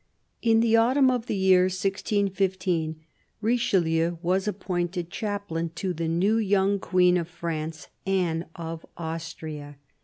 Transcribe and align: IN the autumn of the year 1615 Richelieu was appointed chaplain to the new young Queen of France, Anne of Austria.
IN 0.41 0.61
the 0.61 0.75
autumn 0.75 1.11
of 1.11 1.27
the 1.27 1.35
year 1.35 1.65
1615 1.65 2.95
Richelieu 3.39 4.17
was 4.23 4.47
appointed 4.47 5.11
chaplain 5.11 5.69
to 5.75 5.93
the 5.93 6.07
new 6.07 6.37
young 6.37 6.79
Queen 6.79 7.17
of 7.17 7.27
France, 7.27 7.87
Anne 8.07 8.47
of 8.55 8.83
Austria. 8.97 9.77